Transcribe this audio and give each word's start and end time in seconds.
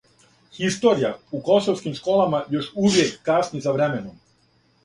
Хисторија 0.59 1.11
у 1.37 1.41
косовским 1.49 1.97
школама 1.99 2.39
још 2.57 2.71
увијек 2.87 3.15
касни 3.31 3.63
за 3.67 3.75
временом 3.79 4.21